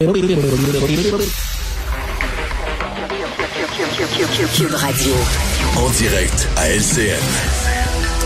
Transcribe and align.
Cube 0.00 0.08
Radio. 4.72 5.12
En 5.76 5.90
direct 5.90 6.48
à 6.56 6.70
LCN. 6.70 7.20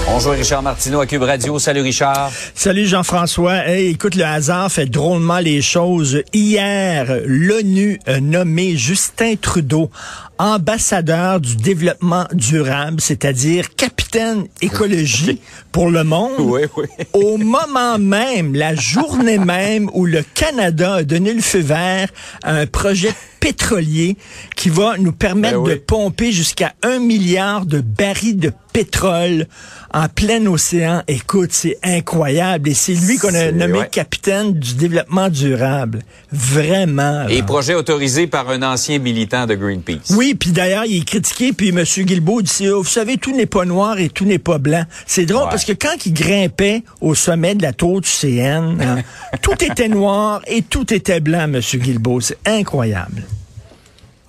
Bonjour 0.07 0.33
Richard 0.35 0.63
Martineau 0.63 1.01
à 1.01 1.07
Cube 1.07 1.23
Radio. 1.23 1.59
Salut 1.59 1.81
Richard. 1.81 2.31
Salut 2.55 2.87
Jean-François. 2.87 3.67
Hey, 3.67 3.89
écoute, 3.89 4.15
le 4.15 4.25
hasard 4.25 4.71
fait 4.71 4.87
drôlement 4.87 5.41
les 5.41 5.63
choses. 5.63 6.23
Hier, 6.33 7.21
l'ONU 7.27 7.99
a 8.07 8.21
nommé 8.21 8.77
Justin 8.77 9.35
Trudeau 9.35 9.91
ambassadeur 10.39 11.41
du 11.41 11.57
développement 11.57 12.27
durable, 12.33 13.01
c'est-à-dire 13.01 13.75
capitaine 13.75 14.47
écologie 14.61 15.41
pour 15.73 15.91
le 15.91 16.05
monde. 16.05 16.33
Oui, 16.39 16.63
oui. 16.77 16.87
Au 17.13 17.37
moment 17.37 17.99
même, 17.99 18.55
la 18.55 18.75
journée 18.75 19.39
même 19.39 19.91
où 19.93 20.07
le 20.07 20.23
Canada 20.35 20.95
a 20.95 21.03
donné 21.03 21.33
le 21.33 21.43
feu 21.43 21.61
vert 21.61 22.09
à 22.43 22.55
un 22.55 22.67
projet 22.67 23.13
pétrolier 23.41 24.17
qui 24.57 24.71
va 24.71 24.97
nous 24.97 25.13
permettre 25.13 25.59
Ben 25.59 25.69
oui. 25.69 25.71
de 25.73 25.75
pomper 25.77 26.33
jusqu'à 26.33 26.73
un 26.83 26.99
milliard 26.99 27.67
de 27.67 27.81
barils 27.81 28.39
de 28.39 28.51
pétrole 28.73 29.47
en 29.93 30.09
plein 30.09 30.45
océan. 30.47 31.03
Écoute, 31.07 31.51
c'est 31.53 31.79
incroyable. 31.83 32.71
Et 32.71 32.75
c'est 32.75 32.95
lui 32.95 33.19
qu'on 33.19 33.35
a 33.35 33.53
nommé 33.53 33.81
ouais. 33.81 33.89
capitaine 33.89 34.55
du 34.55 34.75
développement 34.75 35.29
durable. 35.29 36.01
Vraiment. 36.33 37.29
Et 37.29 37.43
projet 37.43 37.75
autorisé 37.75 38.27
par 38.27 38.49
un 38.49 38.63
ancien 38.63 38.99
militant 38.99 39.47
de 39.47 39.55
Greenpeace. 39.55 40.15
Oui, 40.17 40.24
puis 40.33 40.51
d'ailleurs, 40.53 40.87
il 40.87 41.03
est 41.03 41.05
critiqué, 41.05 41.53
puis 41.53 41.69
M. 41.69 41.85
Guilbeault 41.85 42.41
dit, 42.41 42.71
Oh, 42.71 42.83
vous 42.83 42.89
savez, 42.89 43.19
tout 43.19 43.37
n'est 43.37 43.45
pas 43.47 43.67
noir 43.67 43.99
et 43.99 44.09
tout 44.09 44.25
n'est 44.25 44.39
pas 44.39 44.57
blanc. 44.57 44.85
C'est 45.07 45.27
drôle 45.27 45.43
Ouais. 45.43 45.49
parce 45.51 45.65
que 45.67 45.73
quand 45.73 46.07
il 46.07 46.15
grimpait 46.15 46.83
au 47.03 47.15
sommet 47.15 47.55
de 47.55 47.63
la 47.63 47.75
tour 47.75 48.01
du 48.01 48.09
CN, 48.09 48.79
hein, 48.81 49.03
tout 49.43 49.63
était 49.63 49.89
noir 49.89 50.41
et 50.47 50.63
tout 50.63 50.95
était 50.95 51.21
blanc, 51.21 51.43
M. 51.53 51.61
Guilbeault. 51.61 52.21
C'est 52.21 52.39
incroyable. 52.47 53.25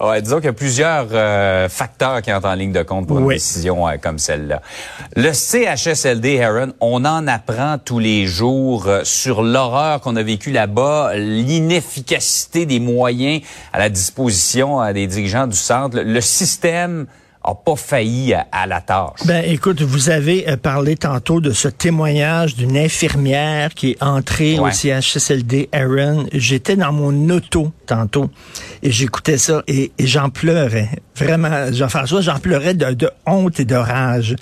Ouais, 0.02 0.22
disons 0.22 0.38
qu'il 0.38 0.45
y 0.45 0.49
a 0.49 0.54
plusieurs 0.54 1.08
euh, 1.13 1.69
facteurs 1.69 2.22
qui 2.22 2.33
entrent 2.33 2.50
en 2.50 2.56
ligne 2.56 2.73
de 2.73 2.83
compte 2.83 3.08
pour 3.08 3.17
une 3.19 3.30
décision 3.30 3.88
euh, 3.88 3.94
comme 4.02 4.19
celle-là. 4.19 4.61
Le 5.16 5.31
CHSLD 5.31 6.33
Heron, 6.33 6.73
on 6.81 7.06
en 7.06 7.28
apprend 7.28 7.78
tous 7.78 8.00
les 8.00 8.25
jours 8.25 8.88
euh, 8.88 9.06
sur 9.06 9.42
l'horreur 9.42 10.02
qu'on 10.02 10.17
a 10.17 10.23
vécue 10.23 10.52
là-bas, 10.52 11.14
l'inefficacité 11.16 12.66
des 12.66 12.81
moyens 12.81 13.42
à 13.72 13.80
la 13.80 13.88
disposition 13.88 14.81
euh, 14.81 14.92
des 14.92 15.08
dirigeants 15.08 15.47
du 15.47 15.56
centre. 15.56 15.97
Le 15.97 16.22
système 16.22 17.06
a 17.47 17.53
pas 17.55 17.75
failli 17.75 18.33
à, 18.33 18.47
à 18.51 18.65
la 18.67 18.81
tâche. 18.81 19.19
Ben, 19.25 19.43
écoute, 19.45 19.81
vous 19.81 20.09
avez 20.09 20.49
euh, 20.49 20.57
parlé 20.57 20.95
tantôt 20.95 21.39
de 21.41 21.51
ce 21.51 21.67
témoignage 21.67 22.55
d'une 22.55 22.75
infirmière 22.77 23.73
qui 23.73 23.91
est 23.91 24.03
entrée 24.03 24.59
Ouais. 24.59 24.69
au 24.69 24.73
CHSLD 24.73 25.69
Aaron. 25.71 26.25
J'étais 26.33 26.75
dans 26.75 26.91
mon 26.91 27.29
auto 27.29 27.71
tantôt 27.85 28.29
et 28.81 28.91
j'écoutais 28.91 29.38
ça 29.38 29.61
et, 29.67 29.91
et 29.97 30.07
j'en 30.07 30.29
pleurais. 30.29 30.89
Vraiment, 31.16 31.71
Jean-François, 31.71 32.21
j'en 32.21 32.39
pleurais 32.39 32.73
de, 32.73 32.93
de 32.93 33.09
honte 33.25 33.59
et 33.59 33.66
de 33.66 33.75
rage. 33.75 34.35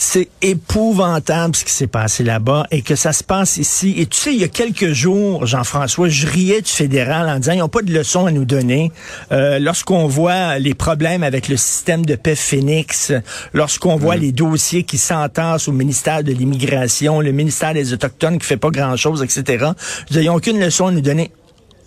C'est 0.00 0.28
épouvantable 0.42 1.56
ce 1.56 1.64
qui 1.64 1.72
s'est 1.72 1.88
passé 1.88 2.22
là-bas 2.22 2.68
et 2.70 2.82
que 2.82 2.94
ça 2.94 3.12
se 3.12 3.24
passe 3.24 3.56
ici. 3.56 3.94
Et 3.98 4.06
tu 4.06 4.16
sais, 4.16 4.32
il 4.32 4.40
y 4.40 4.44
a 4.44 4.48
quelques 4.48 4.92
jours, 4.92 5.44
Jean-François, 5.44 6.08
je 6.08 6.24
riais 6.24 6.62
du 6.62 6.70
fédéral 6.70 7.28
en 7.28 7.40
disant, 7.40 7.52
ils 7.54 7.58
n'ont 7.58 7.68
pas 7.68 7.82
de 7.82 7.92
leçons 7.92 8.24
à 8.24 8.30
nous 8.30 8.44
donner. 8.44 8.92
Euh, 9.32 9.58
lorsqu'on 9.58 10.06
voit 10.06 10.60
les 10.60 10.74
problèmes 10.74 11.24
avec 11.24 11.48
le 11.48 11.56
système 11.56 12.06
de 12.06 12.14
paix 12.14 12.36
Phoenix, 12.36 13.12
lorsqu'on 13.52 13.96
voit 13.96 14.14
les 14.14 14.30
dossiers 14.30 14.84
qui 14.84 14.98
s'entassent 14.98 15.66
au 15.66 15.72
ministère 15.72 16.22
de 16.22 16.30
l'Immigration, 16.30 17.20
le 17.20 17.32
ministère 17.32 17.74
des 17.74 17.92
Autochtones 17.92 18.38
qui 18.38 18.46
fait 18.46 18.56
pas 18.56 18.70
grand-chose, 18.70 19.24
etc., 19.24 19.66
je 20.08 20.14
dis, 20.14 20.20
ils 20.20 20.26
n'ont 20.26 20.36
aucune 20.36 20.60
leçon 20.60 20.86
à 20.86 20.92
nous 20.92 21.00
donner. 21.00 21.32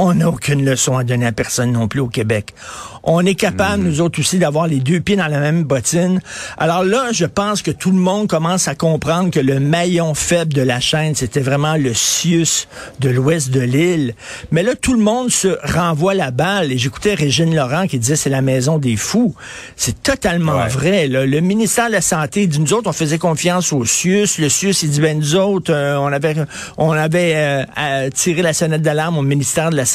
On 0.04 0.16
n'a 0.16 0.28
aucune 0.30 0.66
leçon 0.66 0.98
à 0.98 1.04
donner 1.04 1.28
à 1.28 1.32
personne 1.32 1.72
non 1.74 1.88
plus 1.88 2.00
au 2.00 2.08
Québec. 2.08 2.56
On 3.04 3.24
est 3.26 3.36
capable, 3.36 3.84
nous 3.84 4.02
autres 4.02 4.20
aussi, 4.20 4.40
d'avoir 4.40 4.66
les 4.68 4.80
deux 4.80 5.00
pieds 5.00 5.16
dans 5.16 5.28
la 5.28 5.40
même 5.40 5.64
bottine. 5.64 6.22
Alors 6.58 6.84
là, 6.84 7.10
je 7.12 7.26
pense 7.26 7.62
que 7.62 7.70
tout 7.70 7.92
le 7.92 7.98
monde 7.98 8.28
commence 8.28 8.68
à 8.68 8.74
comprendre 8.74 9.30
que 9.30 9.40
le 9.40 9.60
maillon 9.60 10.14
faible 10.16 10.54
de 10.54 10.62
la 10.64 10.80
chaîne, 10.80 11.14
c'était 11.14 11.40
vraiment 11.42 11.78
le 11.78 11.94
Sius 11.94 12.68
de 13.00 13.10
l'ouest 13.10 13.52
de 13.52 13.60
l'île. 13.60 14.16
Mais 14.52 14.64
là, 14.64 14.74
tout 14.76 14.94
le 14.94 15.00
monde 15.04 15.30
se 15.32 15.58
renvoie 15.64 16.14
la 16.16 16.32
balle. 16.32 16.72
Et 16.72 16.78
j'écoutais 16.80 17.14
Régine 17.14 17.56
Laurent 17.56 17.86
qui 17.88 18.00
disait 18.00 18.16
c'est 18.16 18.30
la 18.30 18.42
maison 18.42 18.80
des 18.80 18.96
fous. 18.98 19.36
C'est 19.76 20.02
totalement 20.02 20.58
Ouais. 20.58 20.68
vrai. 20.68 21.08
là. 21.08 21.26
Le 21.28 21.40
ministère 21.42 21.88
de 21.88 21.94
la 21.94 22.02
Santé 22.02 22.48
dit 22.48 22.60
nous 22.60 22.74
autres, 22.74 22.90
on 22.90 22.94
faisait 22.94 23.20
confiance 23.20 23.72
au 23.72 23.86
Sius. 23.86 24.40
Le 24.40 24.50
Sius, 24.50 24.82
il 24.84 24.90
dit 24.90 25.02
ben 25.02 25.18
nous 25.20 25.36
autres, 25.36 25.72
euh, 25.74 25.96
on 25.98 26.08
avait 26.12 26.36
on 26.78 26.92
avait 26.92 27.34
euh, 27.36 27.64
à 27.76 28.10
tirer 28.10 28.42
la 28.42 28.54
sonnette 28.54 28.82
d'alarme 28.82 29.18
au 29.18 29.22
ministère 29.24 29.70
de 29.70 29.76
la 29.76 29.86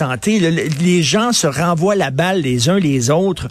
Les 0.81 1.03
gens 1.03 1.33
se 1.33 1.47
renvoient 1.47 1.97
la 1.97 2.11
balle 2.11 2.41
les 2.41 2.69
uns 2.69 2.79
les 2.79 3.11
autres. 3.11 3.49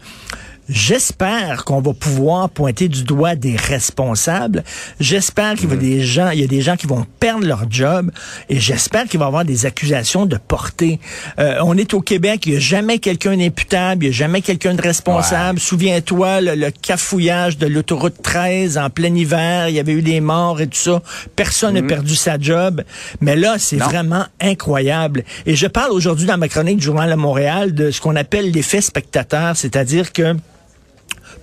J'espère 0.67 1.63
qu'on 1.63 1.79
va 1.79 1.93
pouvoir 1.93 2.49
pointer 2.49 2.87
du 2.87 3.03
doigt 3.03 3.35
des 3.35 3.55
responsables. 3.55 4.63
J'espère 4.99 5.53
qu'il 5.53 5.67
va 5.67 5.75
des 5.75 6.01
gens, 6.01 6.31
il 6.31 6.39
y 6.39 6.43
a 6.43 6.47
des 6.47 6.61
gens 6.61 6.75
qui 6.75 6.87
vont 6.87 7.05
perdre 7.19 7.45
leur 7.45 7.69
job 7.69 8.09
et 8.49 8.59
j'espère 8.59 9.05
qu'il 9.05 9.19
va 9.19 9.25
y 9.25 9.27
avoir 9.27 9.45
des 9.45 9.67
accusations 9.67 10.25
de 10.25 10.37
portée. 10.37 10.99
Euh, 11.37 11.59
on 11.63 11.77
est 11.77 11.93
au 11.93 12.01
Québec, 12.01 12.47
il 12.47 12.53
n'y 12.53 12.57
a 12.57 12.59
jamais 12.59 12.97
quelqu'un 12.97 13.37
d'imputable, 13.37 14.05
il 14.05 14.09
n'y 14.09 14.15
a 14.15 14.17
jamais 14.17 14.41
quelqu'un 14.41 14.73
de 14.73 14.81
responsable. 14.81 15.59
Souviens-toi, 15.59 16.41
le, 16.41 16.55
le 16.55 16.71
cafouillage 16.71 17.59
de 17.59 17.67
l'autoroute 17.67 18.21
13 18.23 18.79
en 18.79 18.89
plein 18.89 19.13
hiver, 19.13 19.69
il 19.69 19.75
y 19.75 19.79
avait 19.79 19.93
eu 19.93 20.01
des 20.01 20.19
morts 20.19 20.61
et 20.61 20.67
tout 20.67 20.77
ça. 20.77 21.01
Personne 21.35 21.75
n'a 21.75 21.83
perdu 21.83 22.15
sa 22.15 22.39
job. 22.39 22.83
Mais 23.21 23.35
là, 23.35 23.57
c'est 23.59 23.77
vraiment 23.77 24.25
incroyable. 24.41 25.23
Et 25.45 25.55
je 25.55 25.67
parle 25.67 25.91
aujourd'hui 25.91 26.25
dans 26.25 26.37
ma 26.37 26.47
chronique 26.47 26.77
du 26.77 26.85
Journal 26.85 27.09
de 27.09 27.15
Montréal 27.15 27.73
de 27.73 27.91
ce 27.91 28.01
qu'on 28.01 28.15
appelle 28.15 28.49
l'effet 28.51 28.81
spectateur, 28.81 29.55
c'est-à-dire 29.55 30.11
que 30.11 30.35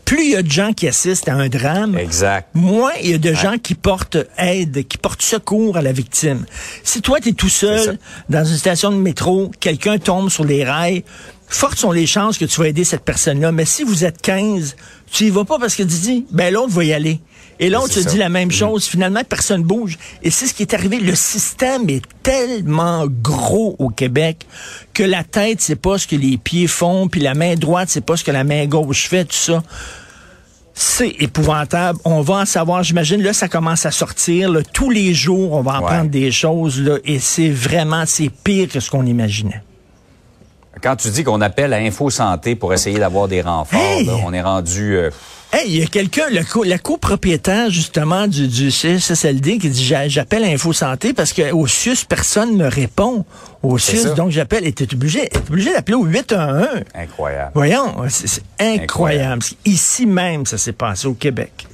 plus 0.04 0.24
il 0.24 0.30
y 0.32 0.36
a 0.36 0.42
de 0.42 0.50
gens 0.50 0.72
qui 0.72 0.88
assistent 0.88 1.28
à 1.28 1.34
un 1.34 1.48
drame, 1.48 1.96
Exact. 1.96 2.48
moins 2.54 2.92
il 3.02 3.10
y 3.10 3.14
a 3.14 3.18
de 3.18 3.32
gens 3.32 3.56
qui 3.58 3.74
portent 3.74 4.18
aide, 4.36 4.86
qui 4.86 4.98
portent 4.98 5.22
secours 5.22 5.76
à 5.76 5.82
la 5.82 5.92
victime. 5.92 6.44
Si 6.84 7.00
toi, 7.02 7.20
tu 7.20 7.30
es 7.30 7.32
tout 7.32 7.48
seul 7.48 7.98
dans 8.28 8.44
une 8.44 8.56
station 8.56 8.90
de 8.90 8.96
métro, 8.96 9.50
quelqu'un 9.60 9.98
tombe 9.98 10.28
sur 10.30 10.44
les 10.44 10.64
rails, 10.64 11.04
fortes 11.48 11.78
sont 11.78 11.92
les 11.92 12.06
chances 12.06 12.38
que 12.38 12.44
tu 12.44 12.60
vas 12.60 12.68
aider 12.68 12.84
cette 12.84 13.04
personne-là. 13.04 13.52
Mais 13.52 13.64
si 13.64 13.84
vous 13.84 14.04
êtes 14.04 14.20
15, 14.20 14.76
tu 15.10 15.24
y 15.24 15.30
vas 15.30 15.44
pas 15.44 15.58
parce 15.58 15.76
que 15.76 15.82
tu 15.82 15.88
dis, 15.98 16.26
ben 16.30 16.52
l'autre 16.52 16.72
va 16.72 16.84
y 16.84 16.92
aller. 16.92 17.20
Et 17.60 17.70
l'autre 17.70 17.92
ça. 18.00 18.10
dit 18.10 18.18
la 18.18 18.28
même 18.28 18.50
chose. 18.50 18.86
Finalement, 18.86 19.22
personne 19.28 19.62
bouge. 19.62 19.98
Et 20.22 20.30
c'est 20.30 20.46
ce 20.46 20.54
qui 20.54 20.62
est 20.62 20.74
arrivé. 20.74 20.98
Le 20.98 21.14
système 21.14 21.88
est 21.88 22.02
tellement 22.22 23.06
gros 23.06 23.76
au 23.78 23.88
Québec 23.88 24.46
que 24.94 25.02
la 25.04 25.22
tête, 25.22 25.60
c'est 25.60 25.76
pas 25.76 25.96
ce 25.98 26.06
que 26.06 26.16
les 26.16 26.38
pieds 26.38 26.66
font, 26.66 27.08
puis 27.08 27.20
la 27.20 27.34
main 27.34 27.54
droite, 27.54 27.88
c'est 27.90 28.04
pas 28.04 28.16
ce 28.16 28.24
que 28.24 28.30
la 28.32 28.42
main 28.44 28.66
gauche 28.66 29.08
fait, 29.08 29.24
tout 29.26 29.36
ça. 29.36 29.62
C'est 30.74 31.14
épouvantable. 31.20 31.98
On 32.04 32.22
va 32.22 32.34
en 32.36 32.44
savoir, 32.46 32.82
j'imagine. 32.82 33.22
Là, 33.22 33.32
ça 33.34 33.46
commence 33.48 33.84
à 33.86 33.90
sortir. 33.90 34.50
là. 34.50 34.60
tous 34.72 34.88
les 34.90 35.12
jours, 35.12 35.52
on 35.52 35.62
va 35.62 35.72
en 35.72 35.80
Ouais. 35.82 35.86
prendre 35.86 36.10
des 36.10 36.30
choses. 36.32 36.80
Là, 36.80 36.96
et 37.04 37.18
c'est 37.18 37.50
vraiment, 37.50 38.04
c'est 38.06 38.30
pire 38.30 38.68
que 38.68 38.80
ce 38.80 38.90
qu'on 38.90 39.04
imaginait. 39.06 39.62
Quand 40.82 40.96
tu 40.96 41.10
dis 41.10 41.22
qu'on 41.22 41.42
appelle 41.42 41.74
à 41.74 41.76
Info 41.76 42.08
Santé 42.10 42.56
pour 42.56 42.72
essayer 42.72 42.98
d'avoir 42.98 43.28
des 43.28 43.42
renforts, 43.42 43.78
Hey! 43.78 44.06
là, 44.06 44.14
on 44.24 44.32
est 44.32 44.40
rendu... 44.42 44.96
euh, 44.96 45.10
Hey, 45.54 45.68
il 45.70 45.78
y 45.80 45.82
a 45.82 45.86
quelqu'un, 45.86 46.30
le 46.30 46.42
co- 46.44 46.64
la 46.64 46.78
copropriétaire 46.78 47.68
justement 47.70 48.26
du, 48.26 48.48
du 48.48 48.70
CSSLD 48.70 49.58
qui 49.58 49.68
dit 49.68 49.84
j'a- 49.84 50.08
j'appelle 50.08 50.44
Info 50.44 50.72
Santé 50.72 51.12
parce 51.12 51.34
qu'au 51.34 51.66
SUS, 51.66 52.04
personne 52.08 52.56
ne 52.56 52.64
répond. 52.66 53.26
Au 53.62 53.76
SUS, 53.78 54.14
donc 54.14 54.30
j'appelle. 54.30 54.66
Et 54.66 54.72
t'es 54.72 54.92
obligé, 54.94 55.28
t'es 55.28 55.38
obligé 55.50 55.72
d'appeler 55.72 55.94
au 55.96 56.04
811. 56.04 56.66
incroyable. 56.94 57.50
Voyons, 57.54 57.94
c'est 58.08 58.42
incroyable. 58.58 59.42
Ici 59.66 60.06
même, 60.06 60.46
ça 60.46 60.56
s'est 60.56 60.72
passé 60.72 61.06
au 61.06 61.14
Québec. 61.14 61.66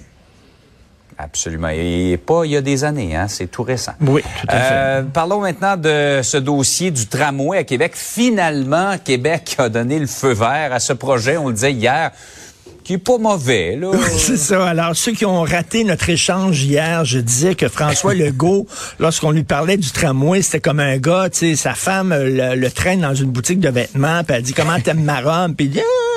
Absolument. 1.16 1.68
Et 1.72 2.16
pas 2.24 2.44
il 2.44 2.52
y 2.52 2.56
a 2.56 2.60
des 2.60 2.84
années, 2.84 3.16
hein, 3.16 3.26
c'est 3.28 3.46
tout 3.48 3.62
récent. 3.64 3.92
Oui, 4.00 4.22
tout 4.22 4.46
à 4.48 4.56
fait. 4.60 4.68
Euh, 4.72 5.02
parlons 5.02 5.40
maintenant 5.40 5.76
de 5.76 6.20
ce 6.22 6.36
dossier 6.36 6.90
du 6.90 7.06
tramway 7.06 7.58
à 7.58 7.64
Québec. 7.64 7.92
Finalement, 7.94 8.96
Québec 9.04 9.56
a 9.58 9.68
donné 9.68 9.98
le 9.98 10.06
feu 10.06 10.32
vert 10.32 10.72
à 10.72 10.78
ce 10.80 10.92
projet, 10.92 11.36
on 11.36 11.48
le 11.48 11.54
disait 11.54 11.72
hier, 11.72 12.12
qui 12.88 12.94
est 12.94 12.98
pas 12.98 13.18
mauvais. 13.18 13.76
Là. 13.76 13.90
C'est 14.16 14.38
ça. 14.38 14.66
Alors, 14.66 14.96
ceux 14.96 15.12
qui 15.12 15.26
ont 15.26 15.42
raté 15.42 15.84
notre 15.84 16.08
échange 16.08 16.62
hier, 16.62 17.04
je 17.04 17.18
disais 17.18 17.54
que 17.54 17.68
François 17.68 18.14
Legault, 18.14 18.66
lorsqu'on 18.98 19.30
lui 19.30 19.44
parlait 19.44 19.76
du 19.76 19.90
tramway, 19.90 20.40
c'était 20.40 20.60
comme 20.60 20.80
un 20.80 20.96
gars, 20.96 21.28
tu 21.28 21.50
sais, 21.50 21.56
sa 21.56 21.74
femme 21.74 22.12
euh, 22.12 22.54
le, 22.54 22.58
le 22.58 22.70
traîne 22.70 23.02
dans 23.02 23.14
une 23.14 23.30
boutique 23.30 23.60
de 23.60 23.68
vêtements, 23.68 24.24
puis 24.24 24.36
elle 24.36 24.42
dit 24.42 24.54
comment 24.54 24.80
t'aimes 24.80 25.02
ma 25.02 25.20
robe, 25.20 25.54
puis 25.54 25.66
il 25.66 25.72
dit 25.72 25.80
Ah! 25.80 26.07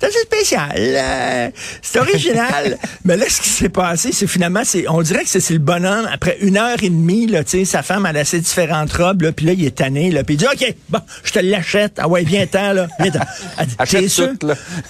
C'est 0.00 0.06
assez 0.06 0.20
spécial. 0.20 0.72
euh, 0.76 1.50
c'est 1.82 1.98
original. 1.98 2.78
Mais 3.04 3.16
là, 3.16 3.26
ce 3.28 3.40
qui 3.40 3.48
s'est 3.48 3.68
passé, 3.68 4.10
c'est 4.12 4.26
finalement, 4.26 4.62
c'est, 4.64 4.88
on 4.88 5.02
dirait 5.02 5.24
que 5.24 5.28
c'est 5.28 5.50
le 5.50 5.58
bonhomme, 5.58 6.08
après 6.12 6.38
une 6.40 6.56
heure 6.56 6.82
et 6.82 6.90
demie, 6.90 7.26
là, 7.26 7.44
tu 7.44 7.58
sais, 7.58 7.64
sa 7.64 7.82
femme, 7.82 8.06
elle 8.06 8.16
a 8.16 8.24
ses 8.24 8.40
différentes 8.40 8.92
robes, 8.92 9.22
là, 9.22 9.32
puis 9.32 9.46
là, 9.46 9.52
il 9.52 9.64
est 9.64 9.76
tanné, 9.76 10.10
là, 10.10 10.24
puis 10.24 10.34
il 10.34 10.38
dit, 10.38 10.46
OK, 10.46 10.74
bon, 10.88 11.00
je 11.24 11.32
te 11.32 11.38
l'achète. 11.38 11.94
Ah 11.98 12.08
ouais, 12.08 12.24
viens-t'en, 12.24 12.72
là, 12.72 12.88
viens-t'en. 13.00 13.84
T'es 13.86 14.08
sûr? 14.08 14.32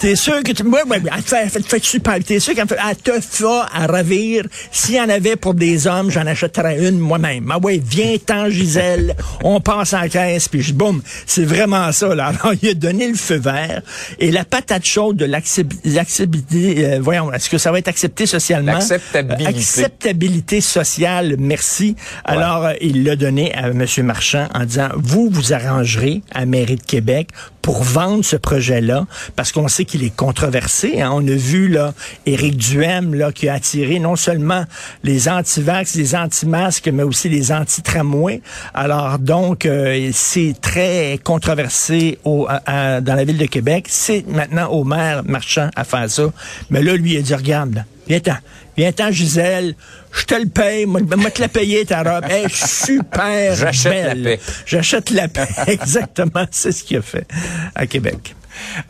T'es 0.00 0.16
sûr 0.16 0.42
que 0.42 0.52
tu. 0.52 0.62
Ouais, 0.62 0.82
ouais, 0.84 1.00
elle 1.14 1.22
te 1.22 1.28
fait, 1.28 1.48
elle 1.54 1.62
te 1.62 1.68
fait 1.68 1.84
super. 1.84 2.16
T'es 2.24 2.40
sûr 2.40 2.54
qu'elle 2.54 2.66
te 2.66 2.74
fait 2.74 3.44
à 3.44 3.86
ravir. 3.86 4.44
S'il 4.72 4.94
y 4.94 5.00
en 5.00 5.08
avait 5.08 5.36
pour 5.36 5.54
des 5.54 5.86
hommes, 5.86 6.10
j'en 6.10 6.26
achèterais 6.26 6.88
une 6.88 6.98
moi-même. 6.98 7.50
Ah 7.52 7.58
ouais, 7.58 7.80
viens-t'en, 7.84 8.50
Gisèle. 8.50 9.14
On 9.44 9.60
passe 9.60 9.92
en 9.92 10.08
caisse, 10.08 10.48
puis 10.48 10.62
je 10.62 10.72
boum. 10.72 11.02
C'est 11.26 11.44
vraiment 11.44 11.92
ça, 11.92 12.14
là. 12.14 12.26
Alors, 12.26 12.54
il 12.60 12.70
a 12.70 12.74
donné 12.74 13.08
le 13.08 13.14
feu 13.14 13.36
vert. 13.38 13.82
Et 14.18 14.30
la 14.30 14.44
patate 14.60 14.84
chaude 14.86 15.16
de 15.18 15.26
l'accep- 15.26 15.72
l'acceptabilité, 15.84 16.86
euh, 16.86 16.98
voyons, 17.00 17.30
est-ce 17.32 17.50
que 17.50 17.58
ça 17.58 17.70
va 17.70 17.78
être 17.78 17.88
accepté 17.88 18.24
socialement? 18.26 18.72
L'acceptabilité. 18.72 19.44
Euh, 19.44 19.48
acceptabilité 19.48 20.60
sociale, 20.60 21.36
merci. 21.38 21.94
Alors, 22.24 22.64
euh, 22.64 22.72
il 22.80 23.04
l'a 23.04 23.16
donné 23.16 23.54
à 23.54 23.68
M. 23.68 23.84
Marchand 24.02 24.48
en 24.54 24.64
disant, 24.64 24.88
vous, 24.96 25.28
vous 25.30 25.52
arrangerez 25.52 26.22
à 26.32 26.46
Mairie 26.46 26.76
de 26.76 26.82
Québec 26.82 27.28
pour 27.66 27.82
vendre 27.82 28.24
ce 28.24 28.36
projet-là, 28.36 29.08
parce 29.34 29.50
qu'on 29.50 29.66
sait 29.66 29.84
qu'il 29.84 30.04
est 30.04 30.14
controversé. 30.14 31.00
hein. 31.00 31.10
On 31.12 31.26
a 31.26 31.34
vu 31.34 31.66
là 31.66 31.94
Éric 32.24 32.56
Duhem 32.56 33.32
qui 33.34 33.48
a 33.48 33.54
attiré 33.54 33.98
non 33.98 34.14
seulement 34.14 34.64
les 35.02 35.28
anti-vax, 35.28 35.96
les 35.96 36.14
anti-masques, 36.14 36.88
mais 36.92 37.02
aussi 37.02 37.28
les 37.28 37.50
anti-tramways. 37.50 38.40
Alors 38.72 39.18
donc 39.18 39.66
euh, 39.66 40.10
c'est 40.12 40.54
très 40.60 41.18
controversé 41.24 42.20
dans 42.24 43.02
la 43.04 43.24
ville 43.24 43.38
de 43.38 43.46
Québec. 43.46 43.86
C'est 43.88 44.24
maintenant 44.28 44.68
au 44.68 44.84
maire 44.84 45.24
Marchand 45.24 45.68
à 45.74 45.82
faire 45.82 46.08
ça. 46.08 46.32
Mais 46.70 46.82
là 46.82 46.94
lui 46.94 47.14
il 47.14 47.18
a 47.18 47.22
dit 47.22 47.34
regarde, 47.34 47.84
viens-t'en, 48.06 48.36
viens-t'en 48.76 49.10
Gisèle, 49.10 49.74
je 50.12 50.24
te 50.24 50.34
le 50.34 50.48
paye, 50.48 50.86
moi, 50.86 51.00
moi 51.16 51.30
te 51.30 51.40
la 51.40 51.48
payer 51.48 51.84
ta 51.84 52.02
robe, 52.02 52.24
Elle 52.28 52.46
est 52.46 52.66
super 52.66 53.54
J'achète 53.54 54.04
la 54.04 54.14
paix. 54.14 54.40
J'achète 54.66 55.10
la 55.10 55.28
paix. 55.28 55.48
Exactement, 55.66 56.46
c'est 56.50 56.72
ce 56.72 56.84
qu'il 56.84 56.98
a 56.98 57.02
fait 57.02 57.26
à 57.74 57.86
Québec. 57.86 58.34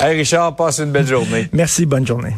Hey 0.01 0.17
Richard, 0.17 0.57
passe 0.57 0.79
une 0.79 0.93
belle 0.93 1.07
journée. 1.07 1.49
Merci, 1.53 1.87
bonne 1.87 2.07
journée. 2.07 2.35